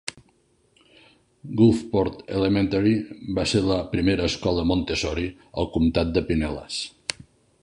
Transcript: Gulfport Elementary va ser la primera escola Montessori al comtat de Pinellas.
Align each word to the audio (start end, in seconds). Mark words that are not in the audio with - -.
Gulfport 1.59 2.23
Elementary 2.39 2.95
va 3.41 3.47
ser 3.53 3.63
la 3.67 3.79
primera 3.95 4.27
escola 4.33 4.67
Montessori 4.73 5.31
al 5.63 5.73
comtat 5.77 6.19
de 6.19 6.29
Pinellas. 6.33 6.85